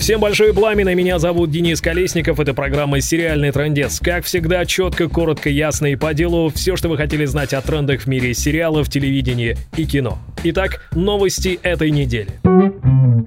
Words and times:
Всем 0.00 0.18
большое 0.18 0.54
пламя, 0.54 0.94
меня 0.94 1.18
зовут 1.18 1.50
Денис 1.50 1.78
Колесников, 1.82 2.40
это 2.40 2.54
программа 2.54 3.02
«Сериальный 3.02 3.52
трендец». 3.52 4.00
Как 4.00 4.24
всегда, 4.24 4.64
четко, 4.64 5.10
коротко, 5.10 5.50
ясно 5.50 5.92
и 5.92 5.94
по 5.94 6.14
делу, 6.14 6.48
все, 6.48 6.74
что 6.74 6.88
вы 6.88 6.96
хотели 6.96 7.26
знать 7.26 7.52
о 7.52 7.60
трендах 7.60 8.00
в 8.00 8.06
мире 8.06 8.32
сериалов, 8.32 8.88
телевидения 8.88 9.58
и 9.76 9.84
кино. 9.84 10.18
Итак, 10.42 10.88
новости 10.92 11.60
этой 11.62 11.90
недели. 11.90 12.30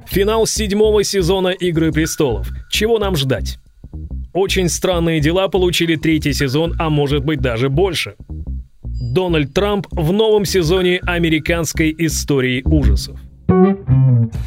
Финал 0.08 0.48
седьмого 0.48 1.04
сезона 1.04 1.50
«Игры 1.50 1.92
престолов». 1.92 2.50
Чего 2.72 2.98
нам 2.98 3.16
ждать? 3.16 3.60
Очень 4.34 4.68
странные 4.68 5.20
дела 5.20 5.50
получили 5.50 5.96
третий 5.96 6.34
сезон, 6.34 6.74
а 6.80 6.90
может 6.90 7.24
быть 7.24 7.40
даже 7.40 7.70
больше. 7.70 8.16
Дональд 8.84 9.54
Трамп 9.54 9.86
в 9.92 10.12
новом 10.12 10.44
сезоне 10.44 11.00
американской 11.06 11.94
истории 12.00 12.64
ужасов. 12.66 13.20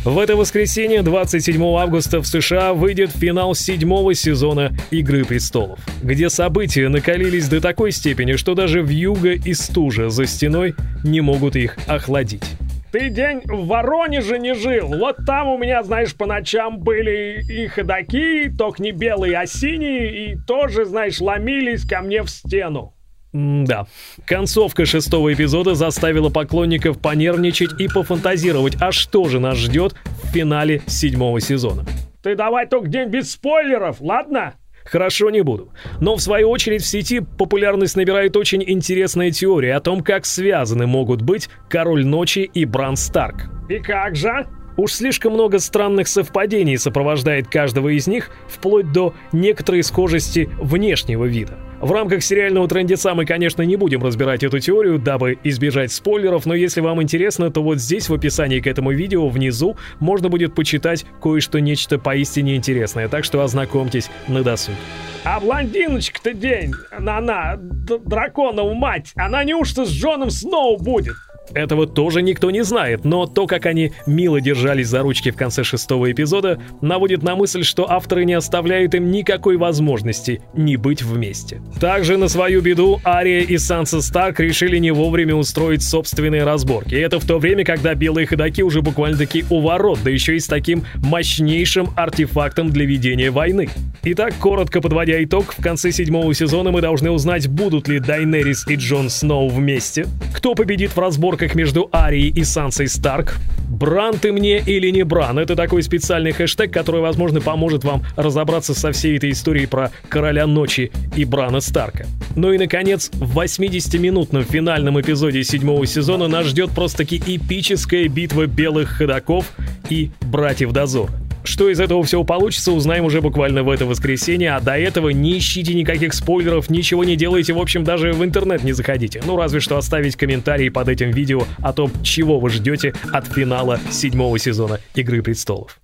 В 0.04 0.18
это 0.18 0.36
воскресенье, 0.36 1.02
27 1.02 1.62
августа, 1.76 2.20
в 2.20 2.26
США 2.26 2.72
выйдет 2.72 3.10
финал 3.10 3.54
седьмого 3.54 4.14
сезона 4.14 4.72
«Игры 4.90 5.24
престолов», 5.24 5.80
где 6.02 6.30
события 6.30 6.88
накалились 6.88 7.48
до 7.48 7.60
такой 7.60 7.90
степени, 7.90 8.34
что 8.36 8.54
даже 8.54 8.82
вьюга 8.82 9.32
и 9.32 9.52
стужа 9.52 10.08
за 10.08 10.26
стеной 10.26 10.74
не 11.04 11.20
могут 11.20 11.56
их 11.56 11.76
охладить. 11.86 12.44
Ты 12.92 13.10
день 13.10 13.42
в 13.44 13.66
Воронеже 13.66 14.38
не 14.38 14.54
жил. 14.54 14.88
Вот 14.88 15.16
там 15.26 15.48
у 15.48 15.58
меня, 15.58 15.82
знаешь, 15.82 16.14
по 16.14 16.24
ночам 16.24 16.78
были 16.78 17.42
и 17.42 17.66
ходаки, 17.66 18.48
только 18.56 18.82
не 18.82 18.92
белые, 18.92 19.38
а 19.38 19.46
синие, 19.46 20.32
и 20.32 20.36
тоже, 20.36 20.84
знаешь, 20.84 21.20
ломились 21.20 21.84
ко 21.84 22.00
мне 22.00 22.22
в 22.22 22.30
стену. 22.30 22.95
Да. 23.32 23.86
Концовка 24.24 24.86
шестого 24.86 25.32
эпизода 25.32 25.74
заставила 25.74 26.30
поклонников 26.30 26.98
понервничать 26.98 27.78
и 27.78 27.88
пофантазировать, 27.88 28.76
а 28.80 28.92
что 28.92 29.28
же 29.28 29.40
нас 29.40 29.58
ждет 29.58 29.94
в 30.22 30.28
финале 30.28 30.82
седьмого 30.86 31.40
сезона. 31.40 31.84
Ты 32.22 32.34
давай 32.34 32.66
только 32.66 32.88
день 32.88 33.08
без 33.08 33.30
спойлеров, 33.32 34.00
ладно? 34.00 34.54
Хорошо, 34.84 35.30
не 35.30 35.42
буду. 35.42 35.72
Но 36.00 36.14
в 36.14 36.22
свою 36.22 36.48
очередь 36.48 36.82
в 36.82 36.86
сети 36.86 37.20
популярность 37.20 37.96
набирает 37.96 38.36
очень 38.36 38.62
интересная 38.66 39.32
теория 39.32 39.74
о 39.74 39.80
том, 39.80 40.00
как 40.00 40.24
связаны 40.24 40.86
могут 40.86 41.22
быть 41.22 41.48
Король 41.68 42.06
Ночи 42.06 42.48
и 42.52 42.64
Бран 42.64 42.96
Старк. 42.96 43.50
И 43.68 43.78
как 43.78 44.14
же? 44.14 44.46
Уж 44.76 44.92
слишком 44.92 45.32
много 45.32 45.58
странных 45.58 46.06
совпадений 46.06 46.76
сопровождает 46.76 47.48
каждого 47.48 47.88
из 47.88 48.06
них, 48.06 48.30
вплоть 48.48 48.92
до 48.92 49.14
некоторой 49.32 49.82
схожести 49.82 50.50
внешнего 50.58 51.24
вида. 51.24 51.58
В 51.80 51.92
рамках 51.92 52.22
сериального 52.22 52.66
трендеца 52.68 53.14
мы, 53.14 53.26
конечно, 53.26 53.60
не 53.60 53.76
будем 53.76 54.02
разбирать 54.02 54.42
эту 54.42 54.60
теорию, 54.60 54.98
дабы 54.98 55.38
избежать 55.44 55.92
спойлеров, 55.92 56.46
но 56.46 56.54
если 56.54 56.80
вам 56.80 57.02
интересно, 57.02 57.50
то 57.50 57.62
вот 57.62 57.78
здесь 57.78 58.08
в 58.08 58.14
описании 58.14 58.60
к 58.60 58.66
этому 58.66 58.92
видео 58.92 59.28
внизу 59.28 59.76
можно 60.00 60.30
будет 60.30 60.54
почитать 60.54 61.04
кое-что 61.22 61.58
нечто 61.58 61.98
поистине 61.98 62.56
интересное, 62.56 63.08
так 63.08 63.24
что 63.24 63.42
ознакомьтесь 63.42 64.10
на 64.26 64.42
досуге. 64.42 64.78
А 65.24 65.38
блондиночка-то 65.38 66.32
день, 66.32 66.72
она, 66.90 67.56
драконова 67.58 68.72
мать, 68.72 69.12
она 69.14 69.44
неужто 69.44 69.84
с 69.84 69.90
Джоном 69.90 70.30
Сноу 70.30 70.78
будет? 70.78 71.16
Этого 71.54 71.86
тоже 71.86 72.22
никто 72.22 72.50
не 72.50 72.64
знает, 72.64 73.04
но 73.04 73.26
то, 73.26 73.46
как 73.46 73.66
они 73.66 73.92
мило 74.06 74.40
держались 74.40 74.88
за 74.88 75.02
ручки 75.02 75.30
в 75.30 75.36
конце 75.36 75.64
шестого 75.64 76.10
эпизода, 76.10 76.58
наводит 76.80 77.22
на 77.22 77.36
мысль, 77.36 77.62
что 77.62 77.90
авторы 77.90 78.24
не 78.24 78.34
оставляют 78.34 78.94
им 78.94 79.10
никакой 79.10 79.56
возможности 79.56 80.42
не 80.54 80.76
быть 80.76 81.02
вместе. 81.02 81.60
Также 81.80 82.16
на 82.16 82.28
свою 82.28 82.60
беду 82.60 83.00
Ария 83.04 83.40
и 83.40 83.58
Санса 83.58 84.02
Старк 84.02 84.40
решили 84.40 84.78
не 84.78 84.90
вовремя 84.90 85.34
устроить 85.34 85.82
собственные 85.82 86.44
разборки. 86.44 86.94
И 86.94 86.98
это 86.98 87.20
в 87.20 87.26
то 87.26 87.38
время, 87.38 87.64
когда 87.64 87.94
белые 87.94 88.26
ходаки 88.26 88.62
уже 88.62 88.82
буквально-таки 88.82 89.44
у 89.50 89.60
ворот, 89.60 90.00
да 90.02 90.10
еще 90.10 90.36
и 90.36 90.40
с 90.40 90.46
таким 90.46 90.84
мощнейшим 90.96 91.90
артефактом 91.96 92.70
для 92.70 92.84
ведения 92.84 93.30
войны. 93.30 93.68
Итак, 94.02 94.34
коротко 94.40 94.80
подводя 94.80 95.22
итог, 95.22 95.54
в 95.56 95.62
конце 95.62 95.90
седьмого 95.90 96.32
сезона 96.34 96.70
мы 96.70 96.80
должны 96.80 97.10
узнать, 97.10 97.48
будут 97.48 97.88
ли 97.88 97.98
Дайнерис 97.98 98.66
и 98.68 98.76
Джон 98.76 99.10
Сноу 99.10 99.48
вместе, 99.48 100.06
кто 100.32 100.54
победит 100.54 100.94
в 100.94 100.98
разборке 100.98 101.35
разборках 101.36 101.54
между 101.54 101.88
Арией 101.92 102.30
и 102.30 102.44
Сансой 102.44 102.88
Старк. 102.88 103.36
Бран 103.68 104.18
ты 104.18 104.32
мне 104.32 104.58
или 104.58 104.90
не 104.90 105.02
Бран? 105.02 105.38
Это 105.38 105.54
такой 105.54 105.82
специальный 105.82 106.32
хэштег, 106.32 106.72
который, 106.72 107.02
возможно, 107.02 107.42
поможет 107.42 107.84
вам 107.84 108.02
разобраться 108.16 108.74
со 108.74 108.92
всей 108.92 109.18
этой 109.18 109.32
историей 109.32 109.66
про 109.66 109.90
Короля 110.08 110.46
Ночи 110.46 110.90
и 111.14 111.26
Брана 111.26 111.60
Старка. 111.60 112.06
Ну 112.36 112.52
и, 112.52 112.58
наконец, 112.58 113.10
в 113.12 113.38
80-минутном 113.38 114.44
финальном 114.44 114.98
эпизоде 114.98 115.44
седьмого 115.44 115.86
сезона 115.86 116.26
нас 116.26 116.46
ждет 116.46 116.70
просто-таки 116.70 117.22
эпическая 117.26 118.08
битва 118.08 118.46
белых 118.46 118.88
ходаков 118.88 119.52
и 119.90 120.10
братьев 120.22 120.72
Дозора. 120.72 121.25
Что 121.46 121.70
из 121.70 121.78
этого 121.78 122.02
всего 122.02 122.24
получится, 122.24 122.72
узнаем 122.72 123.04
уже 123.04 123.20
буквально 123.20 123.62
в 123.62 123.70
это 123.70 123.86
воскресенье, 123.86 124.56
а 124.56 124.60
до 124.60 124.76
этого 124.76 125.10
не 125.10 125.38
ищите 125.38 125.74
никаких 125.74 126.12
спойлеров, 126.12 126.68
ничего 126.68 127.04
не 127.04 127.14
делайте, 127.16 127.52
в 127.52 127.58
общем, 127.58 127.84
даже 127.84 128.12
в 128.12 128.24
интернет 128.24 128.64
не 128.64 128.72
заходите. 128.72 129.22
Ну, 129.24 129.36
разве 129.36 129.60
что 129.60 129.78
оставить 129.78 130.16
комментарии 130.16 130.68
под 130.68 130.88
этим 130.88 131.12
видео 131.12 131.44
о 131.62 131.72
том, 131.72 131.92
чего 132.02 132.40
вы 132.40 132.50
ждете 132.50 132.94
от 133.12 133.26
финала 133.26 133.78
седьмого 133.90 134.38
сезона 134.38 134.80
«Игры 134.94 135.22
престолов». 135.22 135.78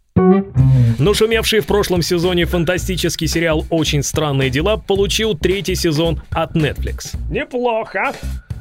Но 0.98 1.14
шумевший 1.14 1.60
в 1.60 1.66
прошлом 1.66 2.02
сезоне 2.02 2.44
фантастический 2.44 3.28
сериал 3.28 3.64
«Очень 3.70 4.02
странные 4.02 4.50
дела» 4.50 4.76
получил 4.76 5.36
третий 5.36 5.76
сезон 5.76 6.22
от 6.30 6.56
Netflix. 6.56 7.16
Неплохо. 7.30 8.12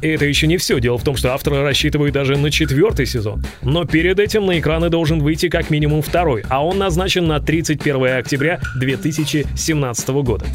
И 0.02 0.08
это 0.08 0.26
еще 0.26 0.48
не 0.48 0.58
все. 0.58 0.80
Дело 0.80 0.98
в 0.98 1.04
том, 1.04 1.16
что 1.16 1.34
авторы 1.34 1.62
рассчитывают 1.62 2.14
даже 2.14 2.38
на 2.38 2.52
четвертый 2.52 3.06
сезон. 3.06 3.44
Но 3.62 3.86
перед 3.86 4.20
этим 4.20 4.46
на 4.46 4.60
экраны 4.60 4.90
должен 4.90 5.20
выйти 5.20 5.50
как 5.50 5.70
минимум 5.70 6.02
второй, 6.02 6.44
а 6.50 6.66
он 6.66 6.78
назначен 6.78 7.28
на 7.28 7.40
31 7.40 8.18
октября 8.18 8.60
2017 8.76 10.10
года. 10.10 10.46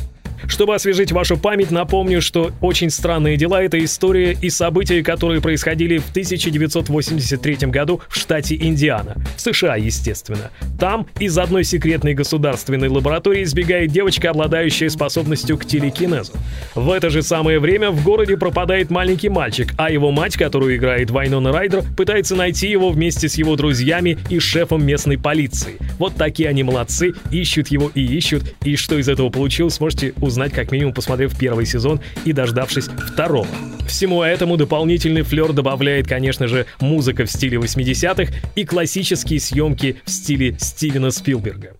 Чтобы 0.48 0.74
освежить 0.74 1.12
вашу 1.12 1.36
память, 1.36 1.70
напомню, 1.70 2.22
что 2.22 2.52
«Очень 2.60 2.90
странные 2.90 3.36
дела»— 3.36 3.62
это 3.64 3.82
история 3.84 4.32
и 4.40 4.48
события, 4.48 5.02
которые 5.02 5.40
происходили 5.40 5.98
в 5.98 6.10
1983 6.10 7.68
году 7.68 8.00
в 8.08 8.16
штате 8.16 8.56
Индиана, 8.56 9.16
в 9.36 9.40
США, 9.40 9.76
естественно. 9.76 10.50
Там 10.78 11.06
из 11.18 11.36
одной 11.36 11.64
секретной 11.64 12.14
государственной 12.14 12.88
лаборатории 12.88 13.44
сбегает 13.44 13.90
девочка, 13.90 14.30
обладающая 14.30 14.88
способностью 14.88 15.58
к 15.58 15.64
телекинезу. 15.64 16.32
В 16.74 16.90
это 16.90 17.10
же 17.10 17.22
самое 17.22 17.58
время 17.58 17.90
в 17.90 18.02
городе 18.02 18.36
пропадает 18.36 18.90
маленький 18.90 19.28
мальчик, 19.28 19.72
а 19.76 19.90
его 19.90 20.10
мать, 20.10 20.36
которую 20.36 20.76
играет 20.76 21.10
Вайнона 21.10 21.52
Райдер, 21.52 21.82
пытается 21.96 22.36
найти 22.36 22.68
его 22.68 22.90
вместе 22.90 23.28
с 23.28 23.36
его 23.36 23.56
друзьями 23.56 24.18
и 24.30 24.38
шефом 24.38 24.86
местной 24.86 25.18
полиции. 25.18 25.76
Вот 25.98 26.14
такие 26.14 26.48
они 26.48 26.62
молодцы, 26.62 27.14
ищут 27.30 27.68
его 27.68 27.90
и 27.94 28.02
ищут, 28.02 28.54
и 28.64 28.76
что 28.76 28.98
из 28.98 29.08
этого 29.08 29.30
получилось, 29.30 29.80
можете 29.80 30.14
узнать 30.20 30.35
узнать, 30.36 30.52
как 30.52 30.70
минимум 30.70 30.92
посмотрев 30.92 31.36
первый 31.36 31.64
сезон 31.64 32.00
и 32.26 32.32
дождавшись 32.32 32.88
второго. 32.88 33.48
Всему 33.88 34.22
этому 34.22 34.58
дополнительный 34.58 35.22
флер 35.22 35.54
добавляет, 35.54 36.06
конечно 36.06 36.47
же, 36.47 36.66
музыка 36.78 37.24
в 37.24 37.30
стиле 37.30 37.56
80-х 37.56 38.32
и 38.54 38.64
классические 38.64 39.41
съемки 39.41 39.97
в 40.04 40.10
стиле 40.10 40.56
Стивена 40.58 41.10
Спилберга. 41.10 41.76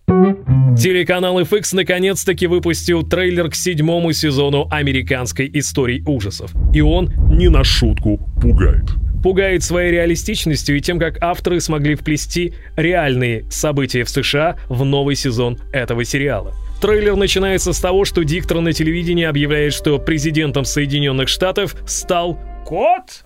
Телеканал 0.75 1.39
FX 1.39 1.75
наконец-таки 1.75 2.47
выпустил 2.47 3.03
трейлер 3.03 3.49
к 3.51 3.55
седьмому 3.55 4.11
сезону 4.11 4.67
американской 4.71 5.49
истории 5.53 6.03
ужасов. 6.07 6.51
И 6.73 6.81
он 6.81 7.13
не 7.29 7.49
на 7.49 7.63
шутку 7.63 8.19
пугает 8.41 8.85
пугает 9.23 9.63
своей 9.63 9.91
реалистичностью 9.91 10.77
и 10.77 10.79
тем, 10.79 10.99
как 10.99 11.21
авторы 11.21 11.59
смогли 11.59 11.95
вплести 11.95 12.53
реальные 12.77 13.45
события 13.49 14.03
в 14.03 14.09
США 14.09 14.57
в 14.69 14.85
новый 14.85 15.15
сезон 15.15 15.57
этого 15.73 16.05
сериала. 16.05 16.53
Трейлер 16.79 17.15
начинается 17.15 17.73
с 17.73 17.79
того, 17.79 18.05
что 18.05 18.23
диктор 18.23 18.59
на 18.59 18.71
телевидении 18.71 19.25
объявляет, 19.25 19.73
что 19.73 19.97
президентом 19.97 20.63
Соединенных 20.63 21.27
Штатов 21.27 21.75
стал 21.87 22.37
кот 22.65 23.23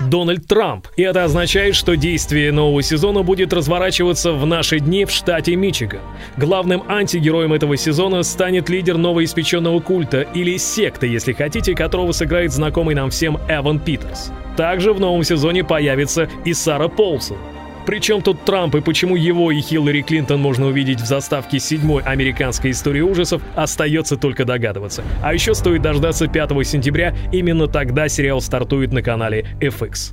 Дональд 0.00 0.46
Трамп. 0.46 0.88
И 0.96 1.02
это 1.02 1.24
означает, 1.24 1.74
что 1.74 1.96
действие 1.96 2.52
нового 2.52 2.82
сезона 2.82 3.22
будет 3.22 3.52
разворачиваться 3.52 4.32
в 4.32 4.44
наши 4.46 4.78
дни 4.78 5.04
в 5.04 5.10
штате 5.10 5.56
Мичиган. 5.56 6.00
Главным 6.36 6.82
антигероем 6.88 7.52
этого 7.52 7.76
сезона 7.76 8.22
станет 8.22 8.68
лидер 8.68 8.98
новоиспеченного 8.98 9.80
культа, 9.80 10.22
или 10.22 10.56
секты, 10.56 11.06
если 11.06 11.32
хотите, 11.32 11.74
которого 11.74 12.12
сыграет 12.12 12.52
знакомый 12.52 12.94
нам 12.94 13.10
всем 13.10 13.38
Эван 13.48 13.78
Питерс. 13.80 14.32
Также 14.56 14.92
в 14.92 15.00
новом 15.00 15.24
сезоне 15.24 15.64
появится 15.64 16.28
и 16.44 16.52
Сара 16.52 16.88
Полсон. 16.88 17.38
Причем 17.86 18.22
тут 18.22 18.44
Трамп 18.44 18.74
и 18.76 18.80
почему 18.80 19.16
его 19.16 19.50
и 19.50 19.60
Хиллари 19.60 20.02
Клинтон 20.02 20.40
можно 20.40 20.66
увидеть 20.66 21.00
в 21.00 21.06
заставке 21.06 21.58
седьмой 21.58 22.02
американской 22.02 22.70
истории 22.70 23.00
ужасов, 23.00 23.42
остается 23.54 24.16
только 24.16 24.44
догадываться. 24.44 25.02
А 25.22 25.34
еще 25.34 25.54
стоит 25.54 25.82
дождаться 25.82 26.28
5 26.28 26.50
сентября, 26.66 27.14
именно 27.32 27.68
тогда 27.68 28.08
сериал 28.08 28.40
стартует 28.40 28.92
на 28.92 29.02
канале 29.02 29.46
FX. 29.60 30.12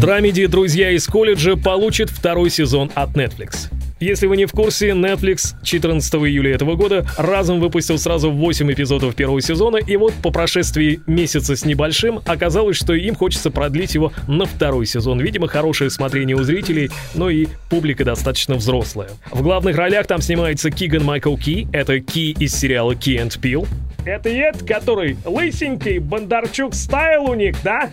Драмеди 0.00 0.46
«Друзья 0.46 0.90
из 0.90 1.06
колледжа» 1.06 1.56
получит 1.56 2.10
второй 2.10 2.50
сезон 2.50 2.90
от 2.94 3.10
Netflix. 3.10 3.70
Если 4.02 4.26
вы 4.26 4.36
не 4.36 4.46
в 4.46 4.50
курсе, 4.50 4.88
Netflix 4.88 5.54
14 5.62 6.14
июля 6.14 6.56
этого 6.56 6.74
года 6.74 7.06
разом 7.16 7.60
выпустил 7.60 7.98
сразу 7.98 8.32
8 8.32 8.72
эпизодов 8.72 9.14
первого 9.14 9.40
сезона, 9.40 9.76
и 9.76 9.96
вот 9.96 10.12
по 10.14 10.32
прошествии 10.32 11.00
месяца 11.06 11.54
с 11.54 11.64
небольшим 11.64 12.20
оказалось, 12.26 12.76
что 12.76 12.94
им 12.94 13.14
хочется 13.14 13.52
продлить 13.52 13.94
его 13.94 14.12
на 14.26 14.44
второй 14.44 14.86
сезон. 14.86 15.20
Видимо, 15.20 15.46
хорошее 15.46 15.88
смотрение 15.88 16.34
у 16.34 16.42
зрителей, 16.42 16.90
но 17.14 17.30
и 17.30 17.46
публика 17.70 18.04
достаточно 18.04 18.56
взрослая. 18.56 19.10
В 19.30 19.40
главных 19.40 19.76
ролях 19.76 20.08
там 20.08 20.20
снимается 20.20 20.72
Киган 20.72 21.04
Майкл 21.04 21.36
Ки, 21.36 21.68
это 21.72 22.00
Ки 22.00 22.32
из 22.32 22.58
сериала 22.58 22.94
Key 22.94 23.24
and 23.24 23.40
Peele. 23.40 23.68
Это 24.04 24.30
Ед, 24.30 24.64
который 24.66 25.16
лысенький, 25.24 26.00
Бондарчук 26.00 26.74
стайл 26.74 27.30
у 27.30 27.34
них, 27.34 27.54
да? 27.62 27.92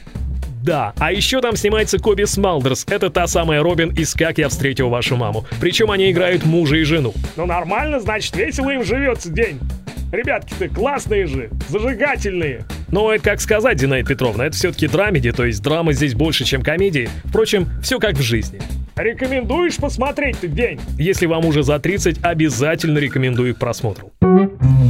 Да, 0.64 0.94
а 0.98 1.12
еще 1.12 1.42
там 1.42 1.56
снимается 1.56 2.00
Коби 2.00 2.26
Смалдерс. 2.26 2.86
Это 2.90 3.10
та 3.10 3.28
самая 3.28 3.64
Робин 3.64 3.90
из 3.92 4.14
«Как 4.14 4.38
я 4.38 4.50
встретил 4.50 4.90
вашу 4.90 5.16
маму». 5.16 5.46
Причем 5.62 5.92
они 5.92 6.12
играют 6.12 6.46
мужа 6.46 6.76
и 6.76 6.84
жену. 6.84 7.14
Ну 7.38 7.46
нормально, 7.46 8.00
значит, 8.00 8.36
весело 8.36 8.70
им 8.70 8.84
живется 8.84 9.30
день. 9.30 9.60
Ребятки-то 10.12 10.68
классные 10.70 11.28
же, 11.28 11.50
зажигательные. 11.68 12.66
Но 12.92 13.14
это 13.14 13.24
как 13.24 13.42
сказать, 13.42 13.78
Динаид 13.78 14.08
Петровна, 14.08 14.48
это 14.48 14.56
все-таки 14.56 14.88
драмеди, 14.88 15.32
то 15.32 15.46
есть 15.46 15.62
драма 15.62 15.94
здесь 15.94 16.16
больше, 16.16 16.46
чем 16.46 16.64
комедии. 16.64 17.10
Впрочем, 17.26 17.70
все 17.84 18.00
как 18.00 18.16
в 18.16 18.22
жизни. 18.22 18.60
Рекомендуешь 18.96 19.78
посмотреть 19.78 20.40
ты 20.40 20.48
день? 20.48 20.80
Если 20.98 21.26
вам 21.26 21.46
уже 21.46 21.64
за 21.64 21.80
30, 21.80 22.18
обязательно 22.24 22.98
рекомендую 22.98 23.56
к 23.56 23.60
просмотру. 23.60 24.12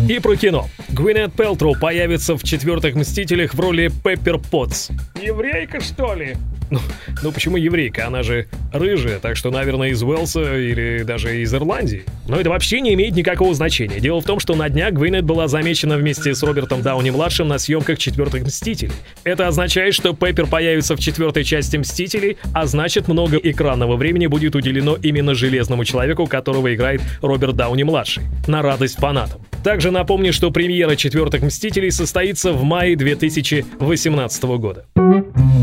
И 0.09 0.17
про 0.17 0.35
кино. 0.35 0.67
Гвинет 0.89 1.33
Пелтроу 1.33 1.75
появится 1.79 2.35
в 2.35 2.43
четвертых 2.43 2.95
«Мстителях» 2.95 3.53
в 3.53 3.59
роли 3.59 3.91
Пеппер 4.03 4.39
Потс. 4.39 4.89
Еврейка, 5.21 5.79
что 5.81 6.15
ли? 6.15 6.35
Ну, 6.69 6.79
ну 7.23 7.31
почему 7.31 7.57
еврейка? 7.57 8.07
Она 8.07 8.23
же 8.23 8.47
рыжая, 8.71 9.19
так 9.19 9.35
что, 9.35 9.49
наверное, 9.49 9.89
из 9.89 10.03
Уэлса 10.03 10.57
или 10.57 11.03
даже 11.03 11.41
из 11.41 11.53
Ирландии. 11.53 12.03
Но 12.27 12.39
это 12.39 12.49
вообще 12.49 12.79
не 12.81 12.93
имеет 12.93 13.15
никакого 13.15 13.53
значения. 13.53 13.99
Дело 13.99 14.21
в 14.21 14.25
том, 14.25 14.39
что 14.39 14.55
на 14.55 14.69
днях 14.69 14.93
Гвинет 14.93 15.23
была 15.23 15.47
замечена 15.47 15.97
вместе 15.97 16.35
с 16.35 16.43
Робертом 16.43 16.81
Дауни-младшим 16.81 17.47
на 17.47 17.57
съемках 17.57 17.97
четвертых 17.97 18.43
«Мстителей». 18.43 18.93
Это 19.23 19.47
означает, 19.47 19.95
что 19.95 20.13
Пеппер 20.13 20.45
появится 20.45 20.95
в 20.95 20.99
четвертой 20.99 21.43
части 21.43 21.77
«Мстителей», 21.77 22.37
а 22.53 22.65
значит, 22.65 23.07
много 23.07 23.37
экранного 23.37 23.95
времени 23.95 24.27
будет 24.27 24.55
уделено 24.55 24.95
именно 25.01 25.33
Железному 25.33 25.85
Человеку, 25.85 26.27
которого 26.27 26.73
играет 26.73 27.01
Роберт 27.21 27.55
Дауни-младший. 27.55 28.23
На 28.47 28.61
радость 28.61 28.97
фанатам. 28.97 29.41
Также 29.63 29.91
напомню, 29.91 30.31
что 30.33 30.51
премьера 30.51 30.95
четвертых 30.95 31.41
«Мстителей» 31.41 31.91
состоится 31.91 32.53
в 32.53 32.63
мае 32.63 32.95
2018 32.95 34.43
года. 34.43 34.85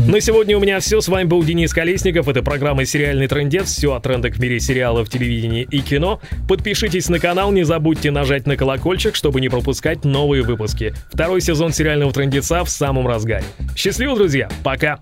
На 0.07 0.21
сегодня 0.21 0.57
у 0.57 0.61
меня 0.61 0.79
все. 0.79 1.01
С 1.01 1.09
вами 1.09 1.27
был 1.27 1.43
Денис 1.43 1.73
Колесников. 1.73 2.29
Это 2.29 2.41
программа 2.41 2.85
«Сериальный 2.85 3.27
трендец». 3.27 3.67
Все 3.67 3.93
о 3.93 3.99
трендах 3.99 4.35
в 4.35 4.39
мире 4.39 4.57
сериалов, 4.57 5.09
телевидения 5.09 5.63
и 5.63 5.79
кино. 5.79 6.21
Подпишитесь 6.47 7.09
на 7.09 7.19
канал, 7.19 7.51
не 7.51 7.63
забудьте 7.63 8.09
нажать 8.09 8.47
на 8.47 8.55
колокольчик, 8.55 9.15
чтобы 9.15 9.41
не 9.41 9.49
пропускать 9.49 10.05
новые 10.05 10.43
выпуски. 10.43 10.93
Второй 11.11 11.41
сезон 11.41 11.73
«Сериального 11.73 12.13
трендеца» 12.13 12.63
в 12.63 12.69
самом 12.69 13.05
разгаре. 13.05 13.43
Счастливо, 13.75 14.15
друзья. 14.15 14.47
Пока. 14.63 15.01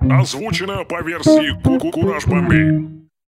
Озвучено 0.00 0.84
по 0.84 1.02
версии 1.02 1.90
Кураж 1.90 2.24
Бомбей. 2.24 2.97